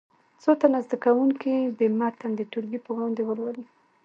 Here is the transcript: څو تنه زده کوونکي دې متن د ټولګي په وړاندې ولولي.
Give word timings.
څو 0.41 0.51
تنه 0.61 0.79
زده 0.85 0.97
کوونکي 1.05 1.53
دې 1.77 1.87
متن 1.99 2.31
د 2.35 2.41
ټولګي 2.51 2.79
په 2.83 2.89
وړاندې 2.95 3.21
ولولي. 3.25 3.65